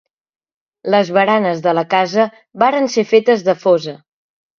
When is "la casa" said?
1.79-2.25